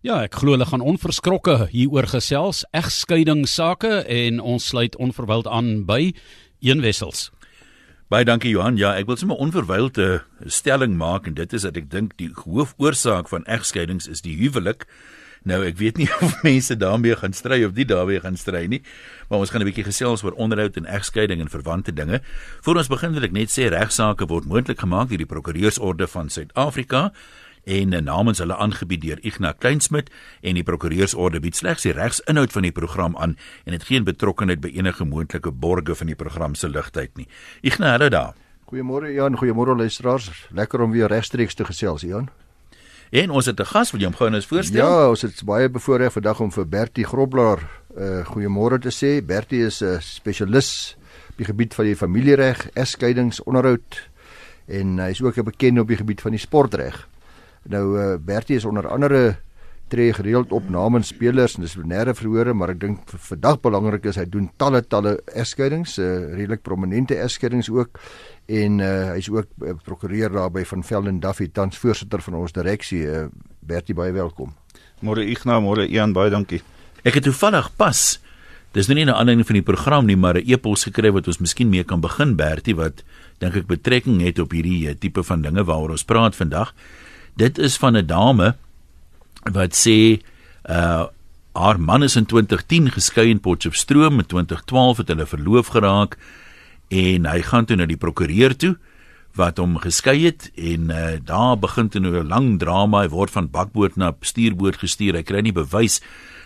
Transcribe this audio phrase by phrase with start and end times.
[0.00, 6.14] Ja, ek glo hulle gaan onverskrokke hieroor gesels, egskeidingssake en ons sluit onverwyld aan by
[6.64, 7.26] een wessels.
[8.08, 8.78] Baie dankie Johan.
[8.80, 13.28] Ja, ek wil sommer onverwylde stelling maak en dit is dat ek dink die hoofoorsaak
[13.28, 14.86] van egskeidings is die huwelik.
[15.44, 18.80] Nou ek weet nie of mense daarmee gaan stry of die daarmee gaan stry nie,
[19.28, 22.24] maar ons gaan 'n bietjie gesels oor onderhoud en egskeiding en verwante dinge.
[22.64, 26.32] Voordat ons begin wil ek net sê regsaake word moontlik gemaak deur die Prokureursorde van
[26.32, 27.12] Suid-Afrika
[27.64, 32.62] en namens hulle aangebied deur Ignas Kleinsmid en die prokureursorde bied slegs die regsinhoud van
[32.62, 36.68] die program aan en het geen betrokkeheid by enige moontlike borge van die program se
[36.68, 37.28] ligtheid nie.
[37.62, 38.34] Ignas, hallo daar.
[38.70, 40.30] Goeiemôre Jan, goeiemôre luisteraars.
[40.54, 42.28] Lekker om weer regstreeks te gesels, Jan.
[43.10, 44.86] En ons het 'n gas wat jy hom gou eens voorstel.
[44.86, 47.58] Ja, ons het baie bevoorreg vandag om vir Bertie Groblaar
[47.96, 49.24] uh goeiemôre te sê.
[49.24, 50.96] Bertie is 'n spesialis
[51.30, 54.08] op die gebied van die familiereg, egskeidings, onderhoud
[54.66, 57.08] en hy is ook 'n bekende op die gebied van die sportreg.
[57.68, 59.36] Nou uh, Bertie is onder andere
[59.90, 64.26] tree gereeld op namens spelers en dissiplinêre verhore, maar ek dink vandag belangrik is hy
[64.30, 67.98] doen talle talle egskeidings, uh, redelik prominente egskeidings ook
[68.46, 72.54] en uh, hy's ook uh, prokureur daar by van Velden Duffy tans voorsitter van ons
[72.54, 73.02] direksie.
[73.02, 73.26] Uh,
[73.60, 74.54] Bertie baie welkom.
[75.02, 76.62] Môre Ignas, môre Ian, baie dankie.
[77.02, 78.18] Ek het toevallig pas
[78.70, 81.40] Dis nou nie 'n aanleiding van die program nie, maar 'n e-pos gekry wat ons
[81.40, 83.02] miskien mee kan begin Bertie wat
[83.40, 86.72] dink ek betrekking het op hierdie tipe van dinge waaroor ons praat vandag.
[87.40, 88.56] Dit is van 'n dame
[89.52, 90.20] wat sê
[90.68, 91.06] uh
[91.52, 96.16] haar man is in 2010 geskei in Potchefstroom, in 2012 het hulle verloof geraak
[96.88, 98.76] en hy gaan toe na die prokureur toe
[99.34, 103.30] wat hom geskei het en uh daar begin toe nou 'n lang drama, hy word
[103.30, 105.14] van bakboord na stuurboord gestuur.
[105.14, 106.00] Hy kry nie bewys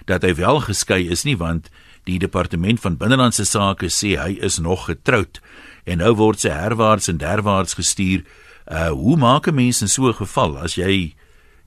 [0.05, 1.71] dat hy wel geskei is nie want
[2.05, 5.41] die departement van binnelandse sake sê hy is nog getroud
[5.85, 8.25] en nou word sy herwaarts en derwaarts gestuur
[8.65, 11.15] Uh hoe maak 'n mens in so 'n geval as jy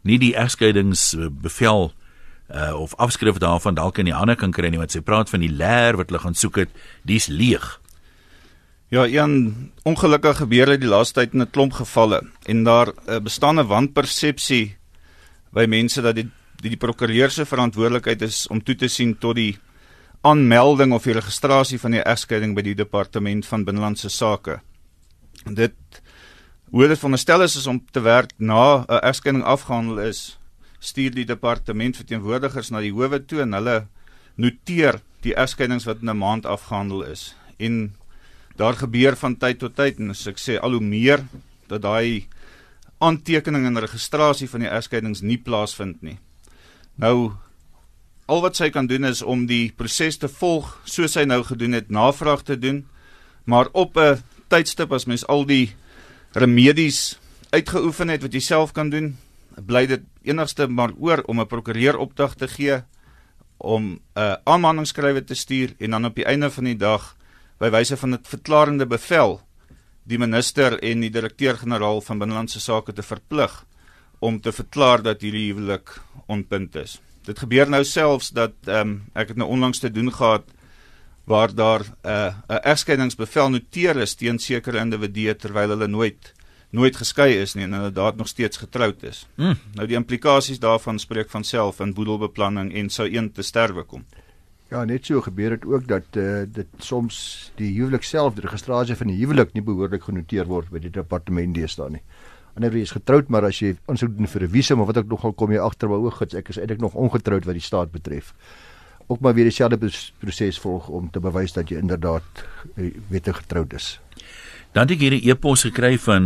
[0.04, 1.94] nie die egskeidingsbevel
[2.50, 5.40] uh of afskrif daarvan dalk in die hande kan kry nie wat sy praat van
[5.40, 6.70] die leer wat hulle gaan soek het,
[7.04, 7.80] dis leeg.
[8.90, 13.20] Ja, een ongelukkig gebeur dit die laaste tyd in 'n klomp gevalle en daar uh,
[13.20, 14.78] bestaan 'n wanpersepsie
[15.52, 16.30] by mense dat die
[16.62, 19.58] die, die prokureur se verantwoordelikheid is om toe te sien tot die
[20.26, 24.60] aanmelding of die registrasie van die egskeiding by die departement van binnelandse sake.
[25.46, 26.02] Dit
[26.68, 30.38] Hoe dit veronderstel is, is om te werk na 'n egskeiding afgehandel is,
[30.80, 33.88] stuur die departement verteenwoordigers na die howe toe en hulle
[34.36, 37.36] noteer die egskeidings wat in 'n maand afgehandel is.
[37.58, 37.96] En
[38.56, 41.26] daar gebeur van tyd tot tyd en as ek sê al hoe meer
[41.68, 42.28] dat daai
[42.98, 46.18] aantekening en registrasie van die egskeidings nie plaasvind nie.
[46.96, 47.32] Nou
[48.26, 51.72] al wat sy kan doen is om die proses te volg soos hy nou gedoen
[51.72, 52.88] het, navraag te doen,
[53.46, 55.76] maar op 'n tydstip as mens al die
[56.38, 57.18] remedies
[57.50, 59.16] uitgeoefen het wat jy self kan doen,
[59.66, 62.84] bly dit enigste maar oor om 'n prokureur opdrag te gee
[63.58, 67.16] om 'n uh, aanmaningsskrywe te stuur en dan op die einde van die dag
[67.58, 69.42] by wyse van 'n verklarende bevel
[70.04, 73.66] die minister en die direkteur-generaal van binnelandse sake te verplig
[74.20, 77.02] om te verklaar dat hierdie huwelik onpunt is.
[77.26, 80.44] Dit gebeur nou selfs dat ehm um, ek het nou onlangs te doen gehad
[81.28, 86.34] waar daar 'n uh, 'n egskeidingsbevel noteer is teen sekere individue terwyl hulle nooit
[86.70, 89.28] nooit geskei is nie en inderdaad nog steeds getroud is.
[89.36, 89.56] Mm.
[89.74, 94.06] Nou die implikasies daarvan spreek van self in boedelbeplanning en sou een te sterwe kom.
[94.70, 98.96] Ja, net so gebeur dit ook dat uh, dit soms die huwelik self, die registrasie
[98.96, 102.02] van die huwelik nie behoorlik genoteer word by die departement deesdae nie.
[102.56, 105.08] Ander wie is getroud, maar as jy aansoek doen vir 'n visum of wat ek
[105.08, 108.34] nogal kom jy agter by oog, ek is eintlik nog ongetroud wat die staat betref
[109.08, 112.24] ook maar weer dieselfde proses volg om te bewys dat jy inderdaad
[112.76, 114.00] eh, wettig getroud is.
[114.72, 116.24] Dan het ek hier 'n e-pos gekry van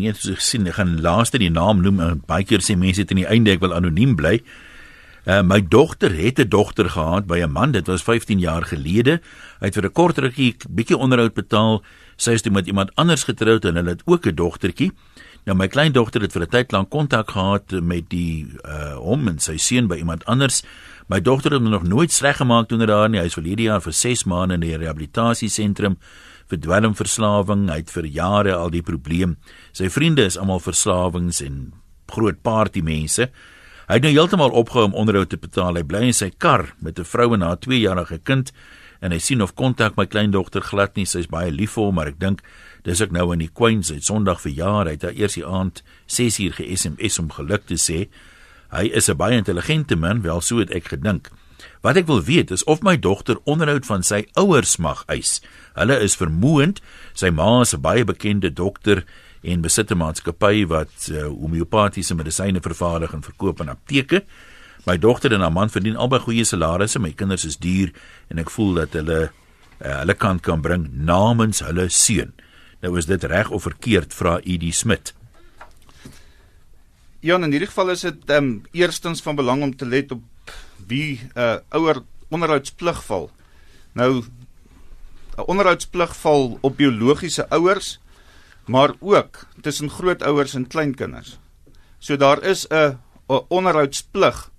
[0.00, 3.00] een soos ek sien, ek gaan laaste die naam noem en baie keer sê mense
[3.04, 4.42] dit aan die einde ek wil anoniem bly.
[5.24, 9.20] Uh, my dogter het 'n dogter gehad by 'n man, dit was 15 jaar gelede.
[9.60, 11.82] Hy het vir 'n kort rukkie bietjie onderhoud betaal.
[12.16, 14.92] Sy is toe met iemand anders getroud en hulle het ook 'n dogtertjie.
[15.44, 19.38] Nou my kleindogter het vir 'n tyd lank kontak gehad met die uh hom en
[19.38, 20.62] sy seun by iemand anders.
[21.12, 23.18] My dogter het nog nooit sleg gemaak onder haar nie.
[23.20, 25.98] Hy is verlede jaar vir 6 maande in die rehabilitasiesentrum
[26.48, 27.66] vir dwelmverslawing.
[27.68, 29.34] Hy het vir jare al die probleem.
[29.76, 31.58] Sy vriende is almal verslawings en
[32.08, 33.26] groot partymense.
[33.90, 35.76] Hy het nou heeltemal opgehou om onderhoud te betaal.
[35.76, 38.52] Hy bly in sy kar met 'n vrou en haar 2-jarige kind
[39.02, 41.04] en hy sien of kontak my kleindogter glad nie.
[41.04, 42.40] Sy's baie lief vir hom, maar ek dink
[42.84, 44.86] dis ek nou in die Queens uit Sondag vir jaar.
[44.86, 48.08] Hy het haar eers die aand 6uur ge-SMS om geluk te sê.
[48.72, 51.28] Hy is 'n baie intelligente man, wel so het ek gedink.
[51.82, 55.40] Wat ek wil weet is of my dogter onderhoud van sy ouers mag eis.
[55.74, 56.80] Hulle is vermoënd
[57.12, 59.04] sy ma is 'n baie bekende dokter
[59.42, 64.24] en besit 'n maatskappy wat uh, homeopatiese medisyne vervaardig en verkoop in apteke.
[64.86, 67.92] My dogter en haar man verdien albei goeie salarisse, my kinders is duur
[68.28, 69.30] en ek voel dat hulle
[69.84, 72.32] uh, hulle kant kan bring namens hulle seun.
[72.82, 75.14] Nou is dit reg of verkeerd vra ED Smit.
[77.22, 80.52] Ja, in hierdie geval is dit ehm um, eerstens van belang om te let op
[80.90, 82.02] wie 'n uh, ouer
[82.34, 83.30] onderhoudsplig val.
[83.94, 84.24] Nou
[85.38, 88.00] 'n onderhoudsplig val op biologiese ouers,
[88.66, 91.38] maar ook tussen grootouers en kleinkinders.
[91.98, 92.98] So daar is 'n
[93.48, 94.50] onderhoudsplig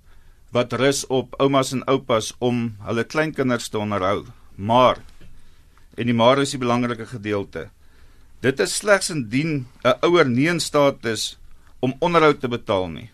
[0.50, 4.26] wat rus op oumas en oupas om hulle kleinkinders te onderhou.
[4.56, 4.98] Maar
[5.96, 7.70] en die maar is die belangrike gedeelte.
[8.40, 11.38] Dit is slegs indien 'n ouer nie in staat is
[11.84, 13.10] om onderhoud te betaal nie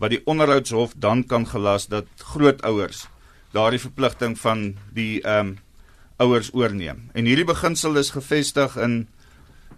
[0.00, 3.04] wat die onderhoudshof dan kan gelas dat grootouers
[3.54, 5.58] daardie verpligting van die ehm um,
[6.20, 7.06] ouers oorneem.
[7.16, 9.06] En hierdie beginsel is gevestig in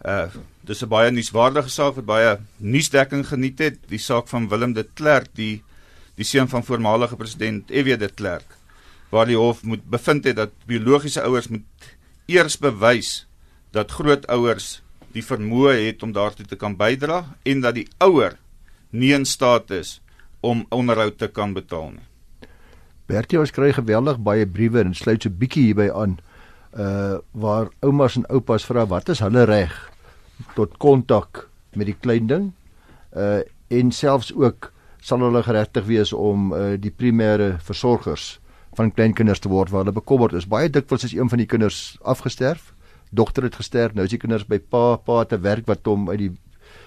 [0.02, 0.26] uh
[0.66, 4.86] dis 'n baie nuuswaardige saak wat baie nuusdekking geniet het, die saak van Willem de
[4.94, 5.62] Klerk, die
[6.14, 7.98] die seun van voormalige president F.W.
[7.98, 8.56] de Klerk,
[9.10, 11.62] waar die hof moet bevind het dat biologiese ouers moet
[12.26, 13.26] eers bewys
[13.70, 14.82] dat grootouers
[15.12, 18.38] die vermoë het om daartoe te kan bydra en dat die ouer
[18.90, 20.00] nie in staat is
[20.40, 22.06] om onderhoud te kan betaal nie.
[23.10, 26.18] Bertie ons kry geweldig baie briewe en sluit so bietjie hierby aan
[26.72, 29.74] uh waar oumas en oupas vra wat is hulle reg
[30.56, 32.52] tot kontak met die klein ding?
[33.12, 33.42] Uh
[33.72, 34.70] en selfs ook
[35.00, 38.38] sal hulle geregtig wees om uh die primêre versorgers
[38.76, 40.48] van kleinkinders te word waar hulle bekommerd is.
[40.48, 42.71] Baie dikwels is een van die kinders afgesterf
[43.12, 46.18] dogter het gesterf nou is die kinders by pa pa te werk wat hom uit
[46.18, 46.32] die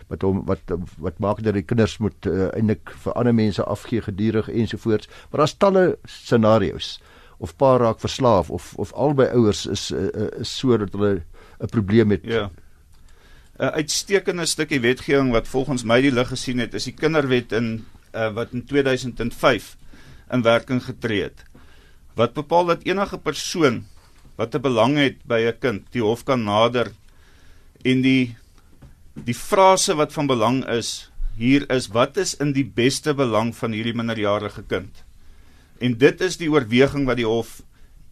[0.10, 4.02] wat hom wat wat maak dat die kinders moet uh, eintlik vir ander mense afgee
[4.06, 6.98] gedurig ensovoorts maar daar's talle scenario's.
[7.38, 11.24] Of pa raak verslaaf of of albei ouers is uh, is so dat hulle
[11.60, 12.24] 'n probleem het.
[12.24, 12.52] Ja.
[13.58, 17.86] 'n uitstekende stukkie wetgewing wat volgens my die lig gesien het is die kinderwet in
[18.14, 19.78] uh, wat in 2005
[20.32, 21.44] in werking getree het.
[22.16, 23.86] Wat bepaal dat enige persoon
[24.38, 26.92] wat 'n belang het by 'n kind die hof kan nader
[27.84, 28.36] en die
[29.14, 33.72] die frase wat van belang is hier is wat is in die beste belang van
[33.76, 35.04] hierdie minderjarige kind.
[35.80, 37.62] En dit is die oorweging wat die hof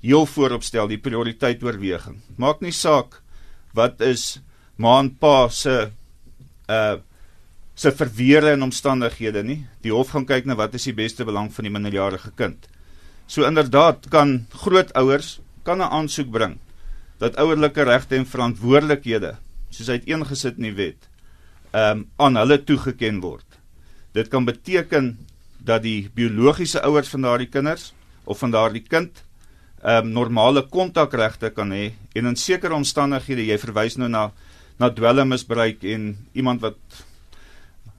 [0.03, 2.19] heel voorop stel, die prioriteit oorweging.
[2.35, 3.21] Maak nie saak
[3.73, 4.41] wat is
[4.75, 5.91] ma en pa se
[6.69, 6.95] uh
[7.75, 9.63] se verweere en omstandighede nie.
[9.81, 12.67] Die hof gaan kyk na wat is die beste belang van die minderjarige kind.
[13.25, 16.57] So inderdaad kan grootouers kan 'n aansoek bring
[17.17, 19.35] dat ouerlike regte en verantwoordelikhede
[19.69, 21.09] soos uiteengesit in die wet,
[21.71, 23.45] ehm um, aan hulle toegeken word.
[24.13, 25.17] Dit kan beteken
[25.57, 27.93] dat die biologiese ouers van daardie kinders
[28.23, 29.23] of van daardie kind
[29.83, 34.31] ehm um, normale kontakregte kan hê en in sekere omstandighede jy verwys nou na
[34.79, 36.77] na dwelmmisbruik en iemand wat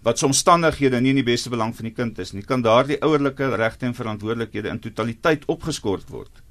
[0.04, 2.98] wat se omstandighede nie in die beste belang van die kind is nie, kan daardie
[3.00, 6.42] ouerlike regte en verantwoordelikhede in totaliteit opgeskort word,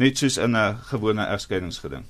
[0.00, 2.04] net soos in 'n gewone egskeidingsgeding.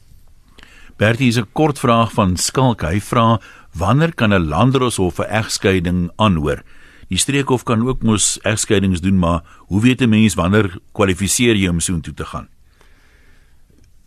[0.96, 2.82] Bertie is 'n kort vraag van Skalk.
[2.82, 3.40] Hy vra
[3.75, 6.62] wanneer kan 'n landdroshof 'n egskeiding aanhoor?
[7.08, 11.69] Die streekhof kan ook mos egskeidings doen, maar hoe weet 'n mens wanneer kwalifiseer jy
[11.69, 12.48] om so intoe te gaan?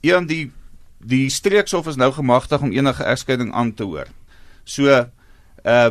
[0.02, 0.52] Ja, die
[1.00, 4.08] die streekshof is nou gemagtig om enige egskeiding aan te hoor.
[4.64, 5.06] So
[5.66, 5.90] uh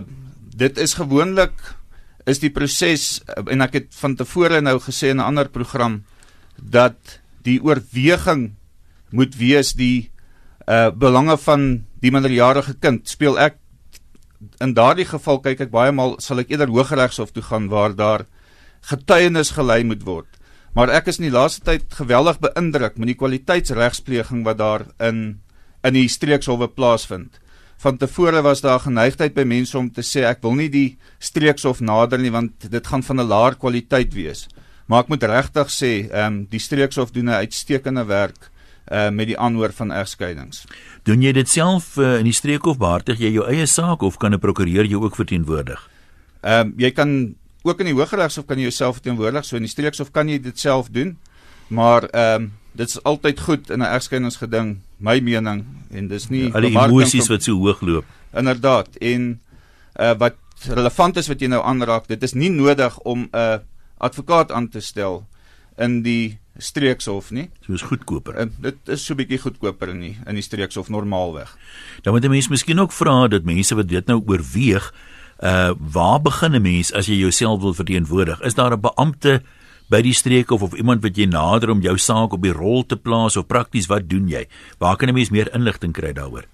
[0.56, 1.76] dit is gewoonlik
[2.24, 6.04] is die proses en ek het van tevore nou gesê in 'n ander program
[6.56, 8.52] dat die oorweging
[9.10, 10.10] moet wees die
[10.66, 13.58] uh belange van die minderjarige kind speel ek
[14.62, 18.26] in daardie geval kyk ek baie maal sal ek eerder hooggeregshof toe gaan waar daar
[18.90, 20.28] getuienis gelei moet word.
[20.74, 25.40] Maar ek is in die laaste tyd geweldig beïndruk met die kwaliteitsregspleging wat daar in
[25.82, 27.40] in die streekshowe plaasvind.
[27.82, 31.80] Van tevore was daar geneigtheid by mense om te sê ek wil nie die streekshof
[31.82, 34.48] nader nie want dit gaan van 'n laer kwaliteit wees.
[34.86, 38.50] Maar ek moet regtig sê, ehm um, die streekshof doen 'n uitstekende werk
[38.90, 40.64] uh met die aanhoor van egskeidings.
[41.02, 44.34] Doen jy dit self uh, in die streekhof behartig jy jou eie saak of kan
[44.34, 45.88] 'n prokureur jou ook verteenwoordig?
[46.42, 49.70] Ehm uh, jy kan ook in die Hooggeregshof kan jy jouself verteenwoordig, so in die
[49.70, 51.16] streekshof kan jy dit self doen.
[51.68, 56.46] Maar ehm um, dit is altyd goed in 'n egskeidingsgeding, my mening en dis nie
[56.46, 58.04] ja, al die emosies wat so hoog loop.
[58.34, 58.96] Inderdaad.
[59.00, 59.40] En
[60.00, 60.36] uh wat
[60.68, 63.58] relevant is wat jy nou aanraak, dit is nie nodig om 'n uh,
[64.02, 65.22] advokaat aan te stel
[65.80, 67.48] in die streekshof nie.
[67.64, 68.36] So is goedkoper.
[68.36, 71.54] En dit is so bietjie goedkoper in die in die streekshof normaalweg.
[72.02, 74.92] Dan moet 'n mens miskien ook vra dat mense wat dit nou oorweeg,
[75.40, 78.40] uh waar begin 'n mens as jy jouself wil verteenwoordig?
[78.42, 79.42] Is daar 'n beampte
[79.88, 82.96] by die streekhof of iemand wat jy nader om jou saak op die rol te
[82.96, 84.46] plaas of prakties wat doen jy?
[84.78, 86.44] Waar kan 'n mens meer inligting kry daaroor?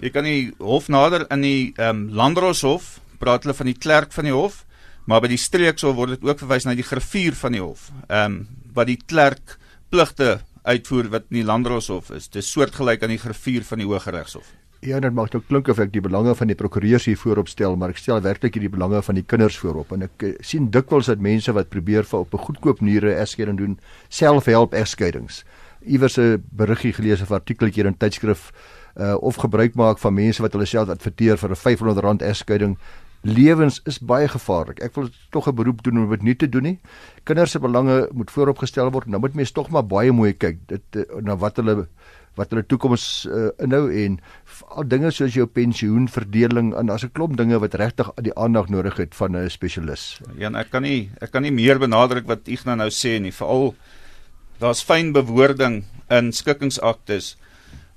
[0.00, 4.12] Jy kan die hof nader in die ehm um, Landdroshof, praat hulle van die klerk
[4.12, 4.64] van die hof
[5.04, 7.90] Maar by die streekshof word dit ook verwys na die griffuur van die hof.
[8.08, 9.56] Ehm um, wat die klerk
[9.90, 12.28] pligte uitvoer wat in die landdroshof is.
[12.28, 14.46] Dit is soortgelyk aan die griffuur van die Hooggeregshof.
[14.80, 17.74] Ja, dit mag nou klink of ek die belange van die prokureurs hier voorop stel,
[17.76, 20.70] maar ek stel werklik hier die belange van die kinders voorop en ek uh, sien
[20.72, 23.78] dikwels dat mense wat probeer vir op 'n goedkoop niere egskeiding doen,
[24.08, 25.44] self help egskeidings.
[25.84, 28.52] Iewers 'n beriggie gelees of artikeltjie in 'n tydskrif
[28.96, 32.78] uh of gebruik maak van mense wat hulle self adverteer vir 'n R500 egskeiding
[33.22, 34.80] lewens is baie gevaarlik.
[34.80, 36.78] Ek wil tog 'n beroep doen om dit nie te doen nie.
[37.24, 39.06] Kinders se belange moet vooropgestel word.
[39.06, 41.86] Nou moet mense tog maar baie mooi kyk dit uh, na wat hulle
[42.36, 44.20] wat hulle toekoms uh, inhou en
[44.68, 48.96] al dinge soos jou pensioenverdeling en daar's 'n klomp dinge wat regtig die aandag nodig
[48.96, 50.20] het van 'n spesialis.
[50.36, 53.32] Ja, ek kan nie ek kan nie meer benadruk wat Ignas nou sê nie.
[53.32, 53.74] Veral
[54.58, 57.36] daar's fyn bewoording in skikkingsaktes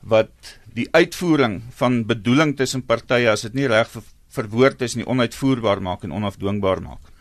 [0.02, 3.88] wat die uitvoering van bedoeling tussen partye as dit nie reg
[4.34, 7.14] verwoord is nie onuitvoerbaar maak en onafdwingbaar maak.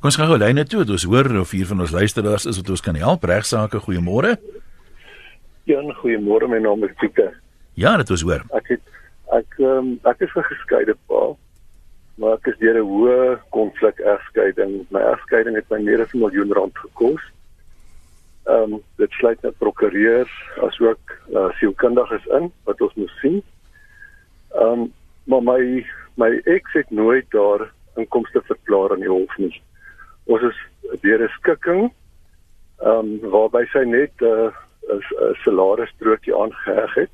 [0.00, 0.84] Kom ons gaan gou lyne toe.
[0.86, 3.24] Ons hoor of hier van ons luisteraars is wat ons kan help.
[3.28, 4.36] Regsaake, goeiemôre.
[5.68, 6.48] Ja, goeiemôre.
[6.48, 7.34] My naam is Pieter.
[7.74, 8.46] Ja, dit was hoor.
[8.56, 8.80] Ek het
[9.36, 11.36] ek um, ek is 'n geskeide pa.
[12.16, 14.86] Maar ek is deur 'n hoë konflik egskeiding.
[14.90, 17.22] My egskeiding het my meer as 'n miljoen rand gekos.
[18.46, 21.00] Ehm um, dit sluit net prokureurs asook
[21.34, 23.42] uh, sielkundiges in wat ons moet sien.
[24.54, 24.92] Ehm um,
[25.24, 29.62] maar my my ex het nooit daar inkomste verklaar aan die hof nie.
[30.24, 30.58] Ons is
[31.00, 31.92] deur 'n skikking
[32.80, 34.50] ehm um, waarby sy net 'n uh,
[34.94, 37.10] 'n salaris strokie aangeheg het.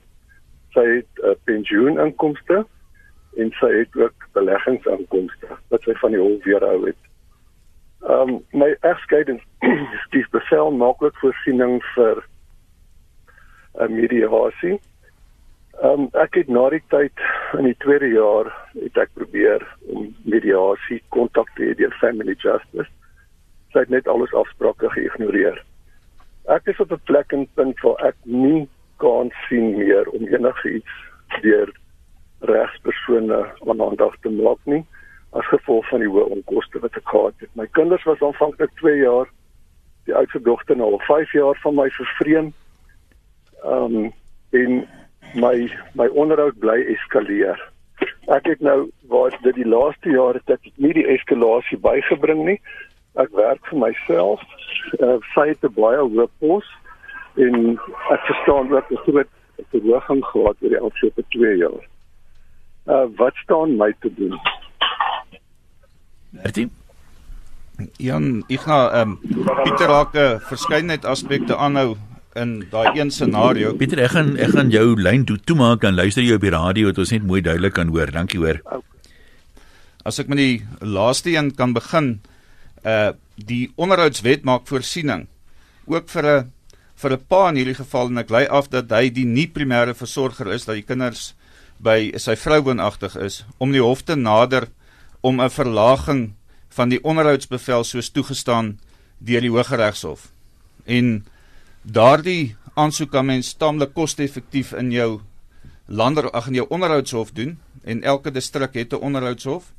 [0.75, 2.67] Sy het uh, pensioeninkomste
[3.37, 7.03] en sy het ook beleggingsinkomste wat sy van die hof weerhou het.
[8.07, 9.43] Ehm um, my egskeiding
[10.07, 12.25] skief bevel maak ook voorsiening vir
[13.81, 14.81] 'n mediasie.
[15.83, 17.23] Ehm um, ek het na die tyd
[17.59, 18.49] in die tweede jaar
[18.81, 19.61] het ek probeer
[19.93, 22.89] om mediasie kontak te hê deur Family Justice.
[23.75, 25.61] Sy het net alles afsprake geïgnoreer.
[26.49, 30.97] Ek is op 'n plek en punt waar ek nie kan sien meer om enigiets
[31.43, 31.69] deur
[32.41, 34.85] regspersone aan aandag te maak nie
[35.33, 37.51] as gevolg van die hoë onkoste wat ek gehad het.
[37.53, 39.29] My kinders was aanvanklik 2 jaar,
[40.09, 42.55] die oudste dogter nou al 5 jaar van my vervreem.
[43.65, 44.13] Ehm um,
[44.51, 44.89] en
[45.37, 47.61] my my onderhoud bly eskaleer.
[48.33, 52.59] Ek het nou waar dit die laaste jare het ek nie die eskalasie bygebring nie.
[53.21, 54.43] Ek werk vir myself.
[55.01, 56.67] Uh, sy het 'n baie hoë pos
[57.37, 57.79] en
[58.13, 59.31] ek verstaan ook 'n groot
[59.71, 61.85] verhoging gehad oor die afgelope 2 jaar.
[62.87, 64.35] Uh wat staan my te doen?
[66.31, 66.71] Bertie
[67.97, 69.19] Jan, ek gaan ehm um,
[69.63, 71.97] Pieter raak 'n verskeidenheid aspekte aanhou
[72.37, 73.75] in daai een scenario.
[73.81, 76.93] Pieter, ek gaan ek gaan jou lyn toe toemaak en luister jy op die radio
[76.93, 78.13] dat ons net mooi duidelik kan hoor.
[78.13, 78.61] Dankie hoor.
[80.07, 82.19] As ek met die laaste een kan begin,
[82.85, 85.27] uh die onderhoudswet maak voorsiening
[85.93, 86.53] ook vir 'n
[86.97, 89.95] vir 'n pa in hierdie geval en ek lei af dat hy die nie primêre
[89.95, 91.35] versorger is dat die kinders
[91.79, 94.69] by sy vrou woonagtig is om die hof te nader
[95.21, 96.33] om 'n verlaging
[96.71, 98.79] van die onderhoudsbevel soos toegestaan
[99.19, 100.29] deur die Hooggeregshof.
[100.85, 101.25] En
[101.87, 105.21] daardie aansoek kan mens taamlik koste-effektief in jou
[105.87, 109.73] lander ag in jou onderhoudshof doen en elke distrik het 'n onderhoudshof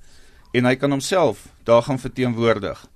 [0.53, 2.87] en hy kan homself daar gaan verteenwoordig.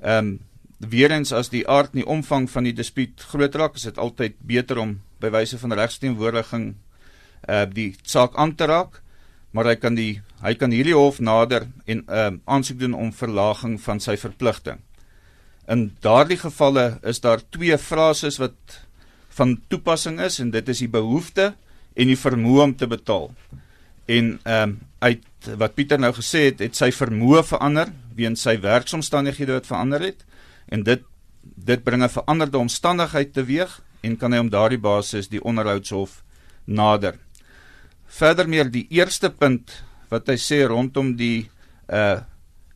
[0.00, 0.40] Ehm um,
[0.78, 3.98] weer eens as die aard en die omvang van die dispuut groter raak, is dit
[3.98, 6.74] altyd beter om by wyse van regsteenwoordiging
[7.48, 9.02] uh die saak aan te raak,
[9.50, 13.12] maar hy kan die hy kan hierdie hof nader en ehm um, aansoek doen om
[13.12, 14.78] verlaging van sy verpligting.
[15.66, 18.80] In daardie gevalle is daar twee frases wat
[19.34, 21.54] van toepassing is en dit is die behoefte
[21.94, 23.30] en die vermoë om te betaal.
[24.06, 28.54] En ehm um, uit wat Pieter nou gesê het, het sy vermoë verander weens sy
[28.60, 30.22] werksomstandighede wat verander het
[30.72, 31.02] en dit
[31.68, 36.22] dit bring 'n veranderde omstandigheid teweeg en kan hy om daardie basis die onderhoudshof
[36.64, 37.18] nader.
[38.06, 41.50] Verder meer die eerste punt wat hy sê rondom die
[41.88, 42.20] uh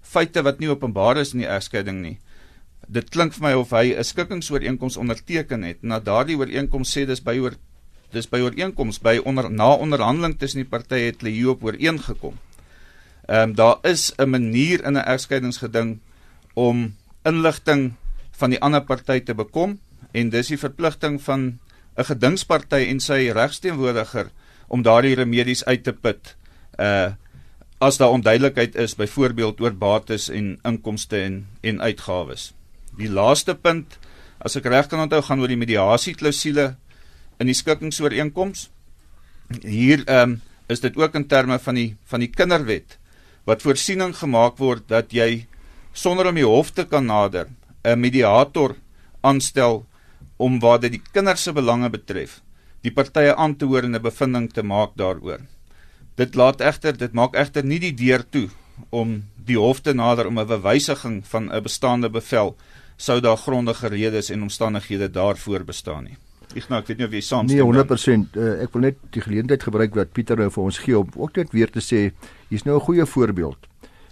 [0.03, 2.19] feite wat nie openbaar is in die egskeiding nie
[2.87, 5.83] dit klink vir my of hy 'n skikkingsooreenkoms onderteken het.
[5.83, 7.55] Na daardie ooreenkoms sê dis by oor
[8.13, 12.39] dis by ooreenkoms by onder na onderhandeling tussen die partye het hulle hierop ooreengekom.
[13.29, 15.99] Ehm um, daar is 'n manier in 'n egskeidingsgeding
[16.55, 16.95] om
[17.25, 17.95] inligting
[18.31, 19.79] van die ander party te bekom
[20.13, 21.59] en dis die verpligting van
[21.99, 24.31] 'n gedingsparty en sy regsteenwoordiger
[24.69, 26.37] om daardie remedies uit te put.
[26.79, 27.13] Uh
[27.81, 32.58] as daar onduidelikheid is byvoorbeeld oor bates en inkomste en en uitgawes.
[32.99, 33.99] Die laaste punt,
[34.43, 36.73] as ek reg kan onthou, gaan oor die mediasie klousule
[37.39, 38.69] in die skikkingsooreenkoms.
[39.63, 42.99] Hier ehm um, is dit ook in terme van die van die kinderwet
[43.49, 45.47] wat voorsiening gemaak word dat jy
[45.97, 47.49] sonder om die hof te kan nader
[47.85, 48.77] 'n mediator
[49.23, 49.87] aanstel
[50.37, 52.43] om waar dit die kinders se belange betref
[52.83, 55.41] die partye aan te hoor en 'n bevinding te maak daaroor.
[56.17, 58.49] Dit laat egter dit maak egter nie die deur toe
[58.91, 62.57] om die hof te nader om 'n wysiging van 'n bestaande bevel
[62.99, 66.19] sou daar grondige redes en omstandighede daarvoor bestaan nie.
[66.69, 67.75] Nou ek weet nie of jy saamstem nie.
[67.77, 68.37] Nee, 100%.
[68.41, 71.37] Uh, ek wil net die geleentheid gebruik wat Pieter nou vir ons gee om ook
[71.39, 72.09] net weer te sê,
[72.49, 73.69] hier's nou 'n goeie voorbeeld.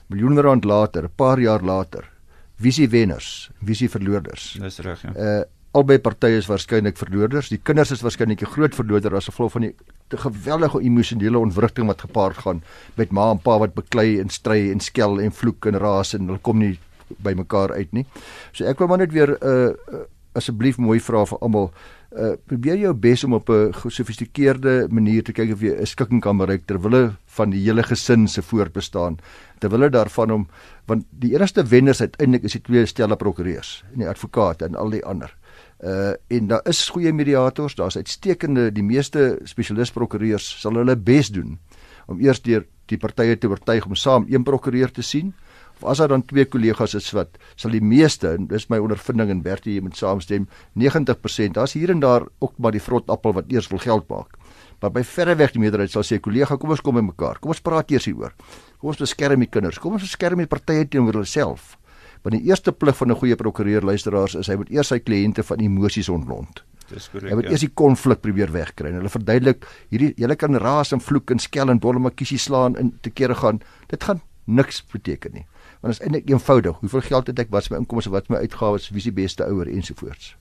[0.09, 2.05] Miljoene rand later, 'n paar jaar later,
[2.61, 4.57] visie wenners, visie verloorders.
[4.61, 5.13] Dis reg, ja.
[5.17, 5.45] Uh
[5.77, 7.51] albei partye is waarskynlik verloorders.
[7.53, 9.75] Die kinders is waarskynlik 'n groot verloorder as gevolg van die
[10.09, 12.63] te geweldige emosionele ontwrigting wat gepaard gaan
[12.95, 16.27] met ma en pa wat beklei en stry en skel en vloek en raas en
[16.27, 16.79] hulle kom nie
[17.23, 18.07] by mekaar uit nie.
[18.53, 20.05] So ek wil maar net weer 'n uh, uh,
[20.37, 21.71] asseblief mooi vra vir almal
[22.17, 26.21] uh probeer jou bes om op 'n gesofistikeerde manier te kyk of jy 'n skikking
[26.21, 29.19] kan bereik ter wille van die hele gesin se voortbestaan
[29.61, 30.49] ter wille daarvan om
[30.87, 34.91] want die enigste wenners uiteindelik is die twee stelle prokureurs en die advokaat en al
[34.91, 35.37] die ander
[35.83, 41.29] uh en daar is goeie mediators daar's uitstekende die meeste spesialis prokureurs sal hulle bes
[41.29, 41.59] doen
[42.07, 45.35] om eers deur die partye te oortuig om saam een prokureur te sien
[45.77, 49.31] of as daar dan twee kollegas is wat sal die meeste en dis my ondervinding
[49.33, 50.47] en Bertie jy moet saamstem
[50.81, 54.39] 90% daar's hier en daar ook maar die vrot appel wat eers wil geld maak
[54.81, 57.61] maar by verreweg die meerderheid sal sê kollega kom ons kom by mekaar kom ons
[57.61, 58.33] praat eers hieroor
[58.79, 61.75] kom ons beskerm die kinders kom ons beskerm die partye teenoor hulle self
[62.25, 65.43] want die eerste plig van 'n goeie prokureur luisteraars is hy moet eers sy kliënte
[65.43, 67.31] van emosies ontlont Dis korrek.
[67.31, 67.51] Hy moet ja.
[67.51, 68.93] eers die konflik probeer wegkry.
[68.95, 73.11] Hulle verduidelik hierdie julle kan raas en vloek en skel en bollemakiesie slaan en te
[73.11, 73.59] kere gaan.
[73.91, 75.47] Dit gaan niks beteken nie
[75.87, 76.81] want dit is eintlik eenvoudig.
[76.83, 77.53] Hoeveel geld het ek?
[77.55, 78.11] Wat is my inkomste?
[78.11, 78.89] Wat is my uitgawes?
[78.91, 80.35] Wie is die beste ouer ensovoorts.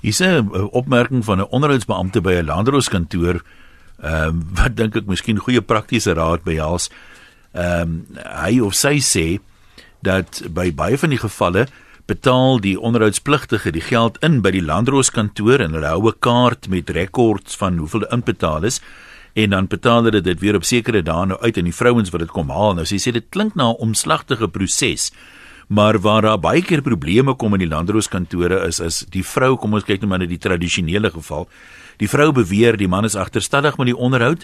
[0.00, 3.42] Hier's 'n opmerking van 'n onderhoudsbeampte by 'n landroskantoor
[4.02, 6.90] ehm um, wat dink ek miskien goeie praktiese raad behels.
[7.52, 8.06] Ehm um,
[8.44, 9.40] hy of sy sê
[10.02, 11.66] dat by baie van die gevalle
[12.06, 16.90] betaal die onderhoudspligtige die geld in by die landroskantoor en hulle hou 'n kaart met
[16.90, 18.80] rekords van hoeveel inbetaal is
[19.34, 22.20] en dan betaal hulle dit weer op sekere dae nou uit en die vrouens wat
[22.20, 22.74] dit kom haal.
[22.74, 25.10] Nou sy sê dit klink na 'n omslagtige proses
[25.70, 29.76] maar waar daar baie keer probleme kom in die landrooskantore is is die vrou kom
[29.78, 31.46] ons kyk nou maar na die tradisionele geval
[32.02, 34.42] die vrou beweer die man is agterstallig met die onderhoud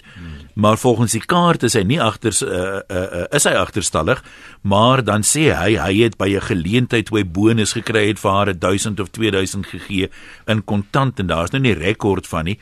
[0.55, 4.23] maar volgens die kaart is hy nie agter uh, uh, uh, is hy agterstallig
[4.63, 8.31] maar dan sê hy hy het by 'n geleentheid toe hy bonus gekry het vir
[8.31, 10.09] haar 1000 of 2000 gegee
[10.47, 12.59] in kontant en daar's nou nie rekord van nie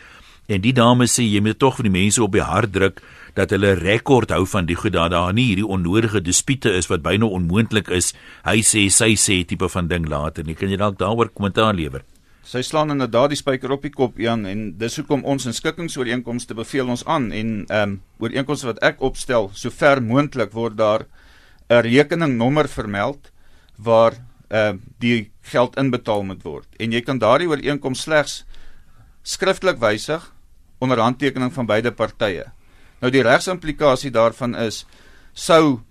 [0.48, 3.00] En die dame sê jy moet tog vir die mense op die hart druk
[3.36, 7.02] dat hulle rekord hou van die goed daar daar nie hierdie onnodige dispute is wat
[7.06, 8.14] byna onmoontlik is.
[8.46, 10.46] Hy sê sy sê tipe van ding later.
[10.46, 12.06] Nie kan jy dalk daaroor kommentaar lewer?
[12.46, 16.54] Sy slaan inderdaad die spyker op die kop Jan en dis hoekom ons in skikkingsooreenkomste
[16.54, 21.08] beveel ons aan en ehm um, ooreenkomste wat ek opstel sover moontlik word daar
[21.70, 23.32] 'n rekeningnommer vermeld
[23.78, 24.14] waar
[24.50, 28.46] ehm uh, die geld inbetaal moet word en jy kan daardie ooreenkoms slegs
[29.24, 30.35] skriftelik wysig
[30.86, 32.46] onder handtekening van beide partye.
[33.02, 34.86] Nou die regsimplikasie daarvan is
[35.34, 35.82] sou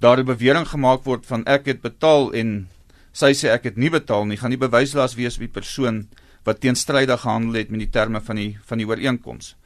[0.00, 2.68] daar 'n bewering gemaak word van ek het betaal en
[3.12, 6.08] sy sê ek het nie betaal nie, gaan die bewyslas wees op die persoon
[6.44, 9.56] wat teenstrydig gehandel het met die terme van die van die ooreenkoms.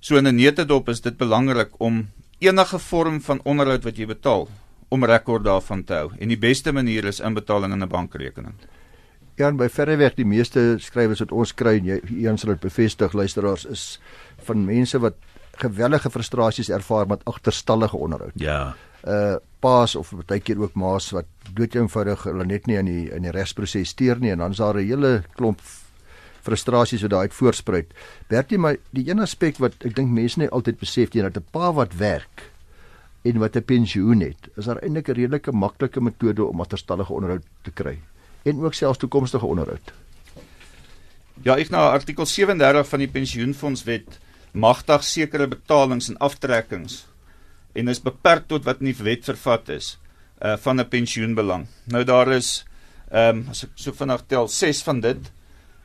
[0.00, 4.48] So in 'n netedop is dit belangrik om enige vorm van onderhoud wat jy betaal
[4.88, 8.54] om rekord daarvan te hou en die beste manier is inbetaling in 'n bankrekening.
[9.34, 13.16] Ja, by verreweg die meeste skrywers wat ons kry en jy een sal dit bevestig
[13.18, 13.84] luisteraars is
[14.46, 15.16] van mense wat
[15.58, 18.36] gewellige frustrasies ervaar met agterstallige onderhoud.
[18.38, 18.74] Ja.
[19.02, 21.24] Uh paas of baie keer ook maas wat
[21.56, 24.60] dood eenvoudig hulle net nie in die in die regsproses steur nie en dan is
[24.60, 25.60] daar 'n hele klomp
[26.44, 27.94] frustrasies wat daai uit voorspruit.
[28.28, 31.46] Bertie, maar die een aspek wat ek dink mense nie altyd besef nie, dat 'n
[31.50, 32.50] pa wat werk
[33.24, 37.42] en wat 'n pensioen het, is daar eintlik 'n redelike maklike metode om agterstallige onderhoud
[37.62, 37.98] te kry
[38.44, 39.92] en ook selfs toekomstige onderhoud.
[41.42, 44.18] Ja, ek na artikel 37 van die pensioenfondswet
[44.54, 47.02] magtig sekere betalings en aftrekkings
[47.74, 49.96] en is beperk tot wat in die wet vervat is
[50.44, 51.66] uh van 'n pensioenbelang.
[51.84, 52.64] Nou daar is
[53.10, 55.32] ehm um, as ek so vinnig tel 6 van dit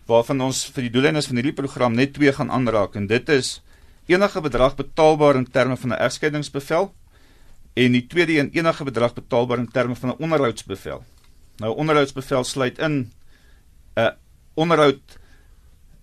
[0.05, 3.61] waarvan ons vir die doeleindes van hierdie program net 2 gaan aanraak en dit is
[4.05, 6.93] enige bedrag betaalbaar in terme van 'n egskeidingsbevel
[7.73, 11.03] en die tweede een enige bedrag betaalbaar in terme van 'n onderhoudsbevel.
[11.59, 13.11] Nou onderhoudsbevel sluit in 'n
[13.99, 14.09] uh,
[14.53, 15.19] onderhoud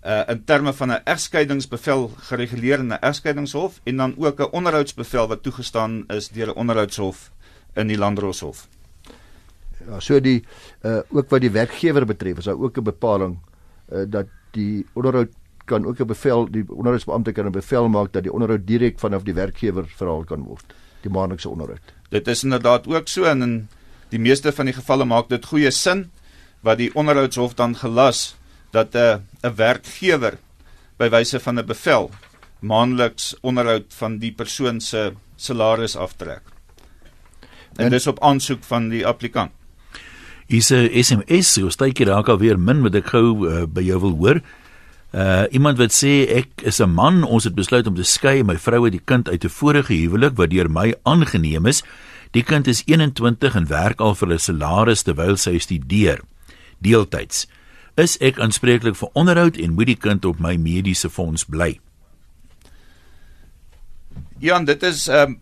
[0.04, 5.28] uh, in terme van 'n egskeidingsbevel gereguleer in 'n egskeidingshof en dan ook 'n onderhoudsbevel
[5.28, 7.32] wat toegestaan is deur 'n onderhoudshof
[7.74, 8.68] in die landdroshof.
[9.86, 10.44] Ja, so die
[10.82, 13.38] uh, ook wat die werkgewer betref, is daar ook 'n bepaling
[13.92, 15.28] uh, dat die onderhoud
[15.64, 19.22] kan ook 'n bevel die onderhoudsbeampte kan 'n bevel maak dat die onderhoud direk vanaf
[19.22, 23.68] die werkgewer verhaal kan word die maandelikse onderhoud dit is inderdaad ook so en in
[24.10, 26.10] die meeste van die gevalle maak dit goeie sin
[26.66, 28.36] wat die onderhoudshof dan gelas
[28.72, 30.38] dat 'n uh, 'n werkgewer
[30.98, 32.10] by wyse van 'n bevel
[32.60, 36.42] maandeliks onderhoud van die persoon se salaris aftrek.
[37.76, 39.52] En, en dis op aansoek van die applikant.
[40.46, 44.00] Is 'n SMS so stytjie raak al weer min wat ek gou uh, by jou
[44.00, 44.40] wil hoor.
[45.14, 48.56] Uh iemand wat sê ek is 'n man, ons het besluit om te skei, my
[48.58, 51.82] vrou het die kind uit 'n vorige huwelik wat deur my aangeneem is.
[52.36, 56.20] Die kind is 21 en werk al vir 'n salaris terwyl sy studeer.
[56.84, 57.46] Deeltyds.
[57.96, 61.80] Is ek aanspreeklik vir onderhoud en moet die kind op my mediese fonds bly?
[64.38, 65.40] Ja, dit is ehm um,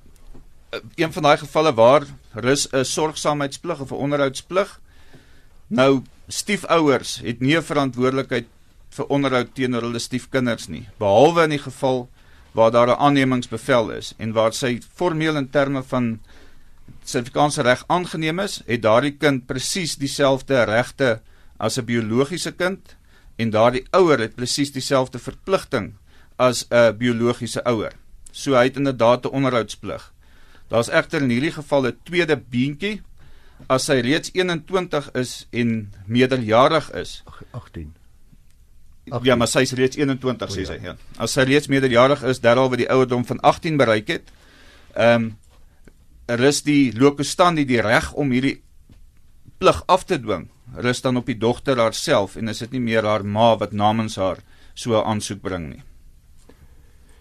[0.94, 4.80] een van daai gevalle waar rus 'n sorgsaamheidsplig of 'n onderhoudsplig.
[5.66, 8.46] Nou stiefouers het nie 'n verantwoordelikheid
[8.90, 12.08] vir onderhoud teenoor hulle stiefkinders nie, behalwe in die geval
[12.52, 16.20] waar daar 'n aannemingsbevel is en waar sy formeel in terme van
[17.04, 21.20] Suid-Afrikaanse reg aangeneem is, het daardie kind presies dieselfde regte
[21.58, 22.96] as 'n biologiese kind
[23.36, 25.94] en daardie ouer het presies dieselfde verpligting
[26.36, 27.92] as 'n biologiese ouer.
[28.32, 30.12] So hy het inderdaad 'n onderhoudsplig.
[30.68, 33.02] Daar's egter in hierdie geval 'n tweede beentjie
[33.66, 37.22] as hy reeds 21 is en meerderjarig is.
[37.50, 37.94] 18.
[39.08, 39.24] 18.
[39.24, 40.96] Ja, maar sy is reeds 21 sê sy, ja.
[41.16, 44.30] As hy reeds meerderjarig is, derhalwe die ouderdom van 18 bereik het,
[44.94, 45.36] ehm um,
[46.26, 48.60] rus die lokostandi die reg om hierdie
[49.58, 50.48] plig af te dwing.
[50.74, 54.16] Rus dan op die dogter haarself en is dit nie meer haar ma wat namens
[54.16, 54.38] haar
[54.74, 55.82] so 'n aansoek bring nie.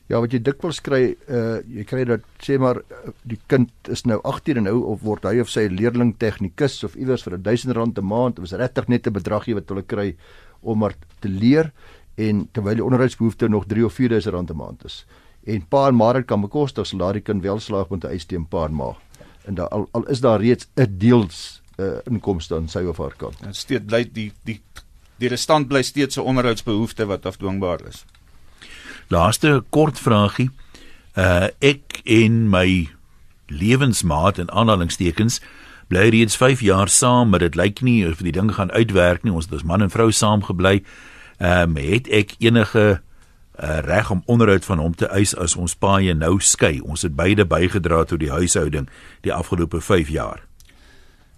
[0.10, 2.82] Ja, wat jy dikwels kry, uh jy kry dat sê maar
[3.24, 6.96] die kind is nou 18 en nou of word hy of sy leerling tegnikus of
[6.96, 10.16] iewers vir 1000 rand 'n maand, is regtig net 'n bedragie wat hulle kry
[10.62, 11.72] om maar te leer
[12.16, 15.06] en terwyl die onderhoudsbehoefte nog 3 of 4000 rand 'n maand is.
[15.46, 18.48] En pa en ma kan bekostig so laat die kind wel slaag met 'n eisteen
[18.48, 18.96] pa en ma.
[19.46, 23.16] En daar al, al is daar reeds 'n deels uh inkomste aan sy of haar
[23.18, 23.42] kant.
[23.42, 24.62] Dit steeds bly die die
[25.18, 28.06] die restant bly steeds 'n onderhoudsbehoefte wat afdwingbaar is.
[29.08, 30.50] Laaste kort vragie.
[31.18, 32.90] Uh ek en my
[33.48, 35.42] lewensmaat in aanhalingstekens
[35.88, 39.34] bly reeds 5 jaar saam, maar dit lyk nie of die ding gaan uitwerk nie.
[39.34, 40.84] Ons het as man en vrou saam gebly.
[41.38, 43.02] Ehm um, het ek enige
[43.60, 46.80] uh, reg om onderhoud van hom te eis as ons paie nou skei.
[46.82, 48.90] Ons het beide bygedra tot die huishouding
[49.22, 50.46] die afgelope 5 jaar.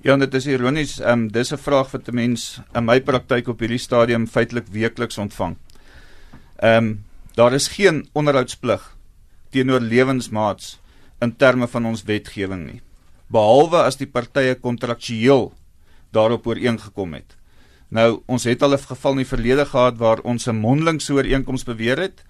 [0.01, 0.99] Ja, dit is ironies.
[0.99, 4.67] Ehm um, dis 'n vraag wat 'n mens in my praktyk op hierdie stadium feitelik
[4.71, 5.55] weekliks ontvang.
[6.55, 7.03] Ehm um,
[7.35, 8.95] Daar is geen onderhoudsplig
[9.49, 10.79] teenoor lewensmaats
[11.19, 12.79] in terme van ons wetgewing nie,
[13.27, 15.49] behalwe as die partye kontraktueel
[16.15, 17.35] daarop ooreengekom het.
[17.89, 21.63] Nou, ons het al 'n geval in die verlede gehad waar ons 'n mondelingse ooreenkoms
[21.63, 22.23] beweer het.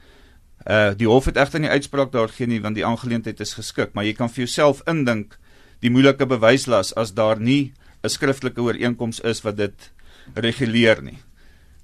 [0.67, 3.93] Uh die hof het egter nie uitspraak daar gegee nie want die aangeleentheid is geskik,
[3.93, 5.37] maar jy kan vir jouself indink
[5.79, 9.91] die moeilike bewyslas as daar nie 'n skriftelike ooreenkoms is wat dit
[10.33, 11.17] reguleer nie.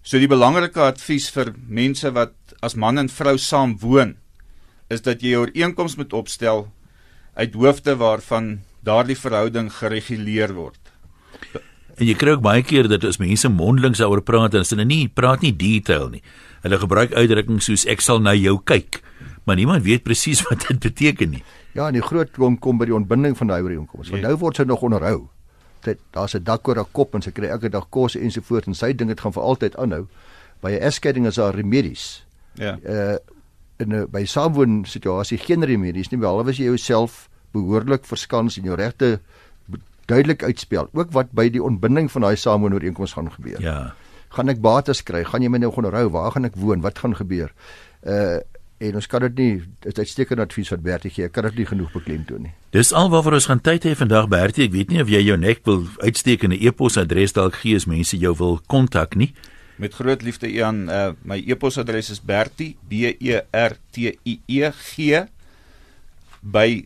[0.02, 4.18] So die belangrike advies vir mense wat as man en vrou saam woon
[4.90, 6.72] is dat jy 'n ooreenkoms moet opstel
[7.36, 10.81] uit hoofde waarvan daardie verhouding gereguleer word.
[11.98, 15.08] En jy kry ook baie keer dat as mense mondelings daaroor praat en hulle nie
[15.08, 16.22] praat nie detail nie.
[16.62, 19.02] Hulle gebruik uitdrukkings soos ek sal na jou kyk,
[19.46, 21.44] maar niemand weet presies wat dit beteken nie.
[21.74, 24.10] Ja, en die groot kom kom by die ontbinding van daai ooreenkoms.
[24.12, 25.30] Want nou word sy nog onderhou
[25.82, 28.74] dit daar's 'n dak oor haar kop en sy kry elke dag kos ensovoorts en
[28.74, 30.08] sy ding dit gaan vir altyd aanhou.
[30.62, 32.26] By 'n egskeiding is daar remedies.
[32.54, 32.78] Ja.
[32.84, 33.18] Uh
[33.78, 38.64] in 'n by saamwoon situasie geen remedies nie behalwe as jy jouself behoorlik verskans en
[38.64, 39.20] jou regte
[40.12, 40.90] duidelik uitspel.
[40.92, 43.60] Ook wat by die ontbinding van daai saamwoon ooreenkoms gaan gebeur.
[43.64, 43.94] Ja.
[44.36, 45.24] Gaan ek bates kry?
[45.28, 46.08] Gaan jy my nou onderhou?
[46.14, 46.84] Waar gaan ek woon?
[46.86, 47.54] Wat gaan gebeur?
[48.04, 48.40] Uh
[48.82, 51.28] en ons kan dit nie dit uitstekende advies wat Bertie gee.
[51.30, 52.54] Ek kan dit nie genoeg beklemtoon nie.
[52.74, 54.66] Dis alwaar ons gaan tyd hê vandag Bertie.
[54.66, 57.86] Ek weet nie of jy jou nek wil uitsteek en 'n e-posadres dalk gee as
[57.86, 59.36] mense jou wil kontak nie.
[59.78, 64.72] Met groot liefde Ian, uh, my e-posadres is bertie b e r t i e
[64.72, 65.28] g
[66.42, 66.84] by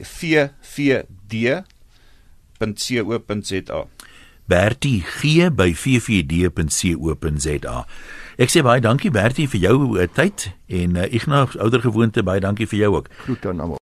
[2.60, 3.86] vvd.co.za.
[4.46, 7.78] Bertie G by vvd.co.za.
[8.38, 12.70] Ek sê baie dankie Bertie vir jou uh, tyd en uh, Ignas oudergewoonte baie dankie
[12.70, 13.10] vir jou ook.
[13.26, 13.82] Groete aan almal.